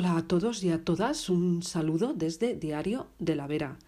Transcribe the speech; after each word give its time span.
Hola 0.00 0.16
a 0.16 0.22
todos 0.28 0.62
y 0.62 0.70
a 0.70 0.84
todas, 0.84 1.28
un 1.28 1.64
saludo 1.64 2.14
desde 2.14 2.54
Diario 2.54 3.08
de 3.18 3.34
la 3.34 3.48
Vera. 3.48 3.80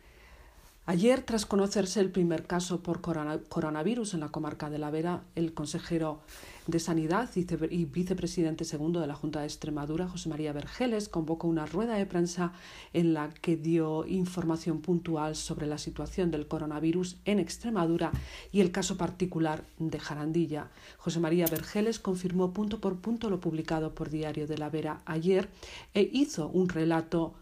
Ayer, 0.91 1.23
tras 1.23 1.47
conocerse 1.47 2.01
el 2.01 2.11
primer 2.11 2.49
caso 2.49 2.83
por 2.83 3.01
coronavirus 3.01 4.15
en 4.15 4.19
la 4.19 4.31
comarca 4.31 4.71
de 4.71 4.79
La 4.81 4.91
Vera, 4.91 5.23
el 5.37 5.55
consejero 5.55 6.19
de 6.67 6.81
Sanidad 6.81 7.31
y 7.37 7.85
vicepresidente 7.85 8.65
segundo 8.65 8.99
de 8.99 9.07
la 9.07 9.15
Junta 9.15 9.39
de 9.39 9.47
Extremadura, 9.47 10.09
José 10.09 10.29
María 10.29 10.53
Vergeles, 10.53 11.09
convocó 11.09 11.47
una 11.47 11.65
rueda 11.65 11.95
de 11.95 12.07
prensa 12.07 12.55
en 12.93 13.15
la 13.15 13.31
que 13.31 13.57
dio 13.57 14.05
información 14.05 14.81
puntual 14.81 15.37
sobre 15.37 15.69
la 15.69 15.79
situación 15.79 16.33
del 16.33 16.49
coronavirus 16.49 17.19
en 17.25 17.39
Extremadura 17.39 18.11
y 18.51 18.61
el 18.61 18.73
caso 18.73 18.97
particular 18.97 19.63
de 19.79 20.01
Jarandilla. 20.01 20.71
José 20.99 21.21
María 21.21 21.47
Vergeles 21.47 22.01
confirmó 22.01 22.53
punto 22.53 22.81
por 22.81 22.97
punto 22.97 23.31
lo 23.31 23.39
publicado 23.39 23.95
por 23.95 24.11
Diario 24.11 24.49
de 24.49 24.59
la 24.59 24.71
Vera 24.71 25.03
ayer 25.05 25.51
e 25.95 26.11
hizo 26.13 26.49
un 26.49 26.69
relato 26.69 27.35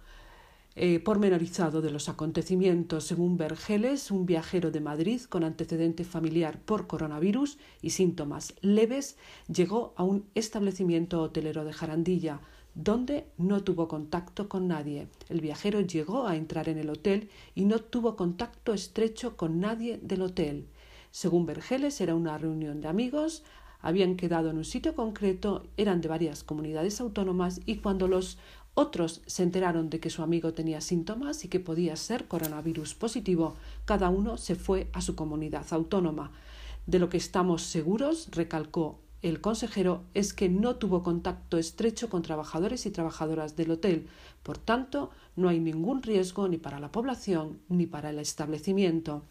eh, 0.80 1.00
pormenorizado 1.00 1.82
de 1.82 1.90
los 1.90 2.08
acontecimientos. 2.08 3.02
Según 3.02 3.36
Vergeles, 3.36 4.12
un 4.12 4.26
viajero 4.26 4.70
de 4.70 4.80
Madrid 4.80 5.20
con 5.22 5.42
antecedente 5.42 6.04
familiar 6.04 6.60
por 6.60 6.86
coronavirus 6.86 7.58
y 7.82 7.90
síntomas 7.90 8.54
leves 8.60 9.16
llegó 9.52 9.92
a 9.96 10.04
un 10.04 10.26
establecimiento 10.36 11.20
hotelero 11.20 11.64
de 11.64 11.72
Jarandilla, 11.72 12.40
donde 12.76 13.26
no 13.38 13.64
tuvo 13.64 13.88
contacto 13.88 14.48
con 14.48 14.68
nadie. 14.68 15.08
El 15.28 15.40
viajero 15.40 15.80
llegó 15.80 16.28
a 16.28 16.36
entrar 16.36 16.68
en 16.68 16.78
el 16.78 16.90
hotel 16.90 17.28
y 17.56 17.64
no 17.64 17.80
tuvo 17.80 18.14
contacto 18.14 18.72
estrecho 18.72 19.36
con 19.36 19.58
nadie 19.58 19.98
del 20.00 20.22
hotel. 20.22 20.68
Según 21.10 21.44
Vergeles, 21.44 22.00
era 22.00 22.14
una 22.14 22.38
reunión 22.38 22.80
de 22.80 22.86
amigos, 22.86 23.42
habían 23.80 24.16
quedado 24.16 24.50
en 24.50 24.58
un 24.58 24.64
sitio 24.64 24.94
concreto, 24.94 25.66
eran 25.76 26.00
de 26.00 26.08
varias 26.08 26.42
comunidades 26.42 27.00
autónomas 27.00 27.60
y 27.64 27.76
cuando 27.76 28.08
los 28.08 28.38
otros 28.78 29.22
se 29.26 29.42
enteraron 29.42 29.90
de 29.90 29.98
que 29.98 30.08
su 30.08 30.22
amigo 30.22 30.54
tenía 30.54 30.80
síntomas 30.80 31.44
y 31.44 31.48
que 31.48 31.58
podía 31.58 31.96
ser 31.96 32.28
coronavirus 32.28 32.94
positivo. 32.94 33.56
Cada 33.84 34.08
uno 34.08 34.36
se 34.36 34.54
fue 34.54 34.88
a 34.92 35.00
su 35.00 35.16
comunidad 35.16 35.66
autónoma. 35.70 36.30
De 36.86 37.00
lo 37.00 37.08
que 37.08 37.16
estamos 37.16 37.62
seguros, 37.62 38.28
recalcó 38.30 39.00
el 39.20 39.40
consejero, 39.40 40.04
es 40.14 40.32
que 40.32 40.48
no 40.48 40.76
tuvo 40.76 41.02
contacto 41.02 41.58
estrecho 41.58 42.08
con 42.08 42.22
trabajadores 42.22 42.86
y 42.86 42.92
trabajadoras 42.92 43.56
del 43.56 43.72
hotel. 43.72 44.06
Por 44.44 44.58
tanto, 44.58 45.10
no 45.34 45.48
hay 45.48 45.58
ningún 45.58 46.04
riesgo 46.04 46.46
ni 46.46 46.56
para 46.56 46.78
la 46.78 46.92
población 46.92 47.58
ni 47.68 47.86
para 47.86 48.10
el 48.10 48.20
establecimiento. 48.20 49.24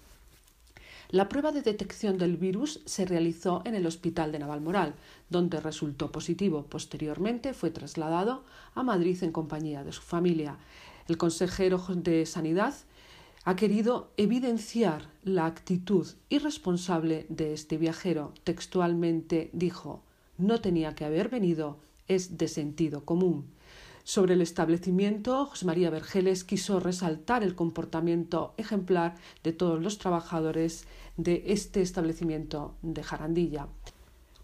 La 1.10 1.30
prueba 1.30 1.52
de 1.52 1.62
detección 1.62 2.18
del 2.18 2.36
virus 2.36 2.82
se 2.86 3.06
realizó 3.06 3.62
en 3.66 3.76
el 3.76 3.86
Hospital 3.86 4.32
de 4.32 4.40
Navalmoral, 4.40 4.94
donde 5.30 5.62
resultó 5.62 6.12
positivo. 6.12 6.66
Posteriormente 6.68 7.54
fue 7.54 7.72
trasladado 7.72 8.44
a 8.76 8.84
Madrid 8.84 9.24
en 9.24 9.32
compañía 9.32 9.84
de 9.86 9.94
su 9.94 10.02
familia. 10.02 10.58
El 11.08 11.18
consejero 11.18 11.82
de 11.90 12.26
Sanidad 12.26 12.74
ha 13.46 13.56
querido 13.56 14.12
evidenciar 14.18 15.10
la 15.24 15.46
actitud 15.46 16.06
irresponsable 16.28 17.26
de 17.30 17.54
este 17.54 17.78
viajero. 17.78 18.34
Textualmente 18.44 19.50
dijo 19.54 20.02
no 20.38 20.62
tenía 20.62 20.94
que 20.94 21.06
haber 21.06 21.30
venido, 21.30 21.78
es 22.08 22.38
de 22.38 22.48
sentido 22.48 23.04
común. 23.06 23.46
Sobre 24.08 24.36
el 24.36 24.42
establecimiento, 24.42 25.48
José 25.48 25.66
María 25.66 25.90
Vergeles 25.90 26.46
quiso 26.46 26.80
resaltar 26.80 27.44
el 27.44 27.56
comportamiento 27.56 28.54
ejemplar 28.56 29.16
de 29.44 29.52
todos 29.52 29.82
los 29.82 29.98
trabajadores 29.98 30.88
de 31.18 31.44
este 31.48 31.82
establecimiento 31.82 32.74
de 32.82 33.04
Jarandilla. 33.04 33.68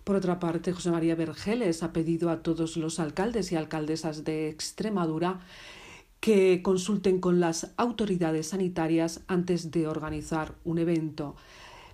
Por 0.04 0.18
otra 0.18 0.38
parte, 0.38 0.74
José 0.74 0.92
María 0.92 1.16
Vergeles 1.16 1.82
ha 1.82 1.94
pedido 1.94 2.30
a 2.30 2.44
todos 2.44 2.76
los 2.76 3.00
alcaldes 3.00 3.54
y 3.54 3.56
alcaldesas 3.56 4.26
de 4.26 4.50
Extremadura 4.50 5.40
que 6.20 6.62
consulten 6.62 7.22
con 7.22 7.40
las 7.40 7.72
autoridades 7.78 8.48
sanitarias 8.48 9.22
antes 9.28 9.72
de 9.72 9.88
organizar 9.88 10.56
un 10.66 10.78
evento. 10.80 11.38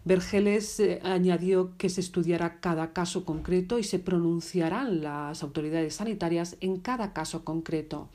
Vergeles 0.09 0.79
eh, 0.79 0.99
añadió 1.03 1.77
que 1.77 1.87
se 1.87 2.01
estudiará 2.01 2.59
cada 2.61 2.93
caso 2.93 3.25
concreto 3.25 3.77
y 3.77 3.83
se 3.83 3.99
pronunciarán 3.99 5.03
las 5.03 5.43
autoridades 5.43 5.97
sanitarias 5.97 6.57
en 6.61 6.79
cada 6.79 7.13
caso 7.13 7.45
concreto. 7.45 8.09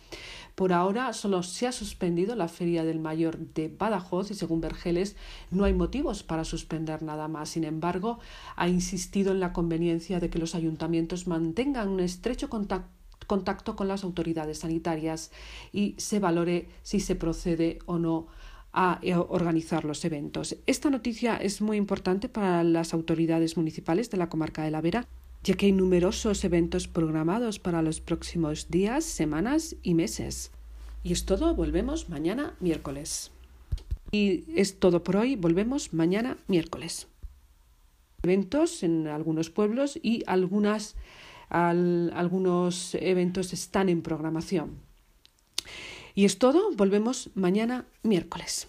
Por 0.56 0.72
ahora 0.72 1.12
solo 1.12 1.44
se 1.44 1.68
ha 1.68 1.72
suspendido 1.72 2.34
la 2.34 2.48
Feria 2.48 2.82
del 2.82 2.98
Mayor 2.98 3.38
de 3.38 3.68
Badajoz 3.68 4.32
y 4.32 4.34
según 4.34 4.60
Vergeles 4.60 5.14
no 5.52 5.62
hay 5.62 5.72
motivos 5.72 6.24
para 6.24 6.42
suspender 6.42 7.04
nada 7.04 7.28
más. 7.28 7.50
Sin 7.50 7.62
embargo, 7.62 8.18
ha 8.56 8.66
insistido 8.66 9.30
en 9.30 9.38
la 9.38 9.52
conveniencia 9.52 10.18
de 10.18 10.30
que 10.30 10.40
los 10.40 10.56
ayuntamientos 10.56 11.28
mantengan 11.28 11.88
un 11.88 12.00
estrecho 12.00 12.50
contacto 12.50 12.90
contacto 13.26 13.74
con 13.74 13.88
las 13.88 14.04
autoridades 14.04 14.58
sanitarias 14.58 15.30
y 15.72 15.94
se 15.96 16.18
valore 16.18 16.68
si 16.82 17.00
se 17.00 17.14
procede 17.14 17.78
o 17.86 17.98
no 17.98 18.26
a 18.74 18.98
eh, 19.02 19.14
organizar 19.14 19.84
los 19.84 20.04
eventos. 20.04 20.56
Esta 20.66 20.90
noticia 20.90 21.36
es 21.36 21.62
muy 21.62 21.76
importante 21.76 22.28
para 22.28 22.64
las 22.64 22.92
autoridades 22.92 23.56
municipales 23.56 24.10
de 24.10 24.18
la 24.18 24.28
comarca 24.28 24.64
de 24.64 24.72
la 24.72 24.80
Vera, 24.80 25.06
ya 25.44 25.54
que 25.54 25.66
hay 25.66 25.72
numerosos 25.72 26.42
eventos 26.44 26.88
programados 26.88 27.60
para 27.60 27.82
los 27.82 28.00
próximos 28.00 28.68
días, 28.70 29.04
semanas 29.04 29.76
y 29.82 29.94
meses. 29.94 30.50
Y 31.04 31.12
es 31.12 31.24
todo, 31.24 31.54
volvemos 31.54 32.08
mañana 32.08 32.56
miércoles. 32.58 33.30
Y 34.10 34.44
es 34.56 34.80
todo 34.80 35.04
por 35.04 35.16
hoy, 35.16 35.36
volvemos 35.36 35.92
mañana 35.92 36.36
miércoles. 36.48 37.06
Eventos 38.24 38.82
en 38.82 39.06
algunos 39.06 39.50
pueblos 39.50 40.00
y 40.02 40.24
algunas, 40.26 40.96
algunos 41.48 42.96
eventos 42.96 43.52
están 43.52 43.88
en 43.88 44.02
programación. 44.02 44.78
Y 46.14 46.24
es 46.24 46.38
todo, 46.38 46.70
volvemos 46.76 47.30
mañana 47.34 47.86
miércoles. 48.02 48.68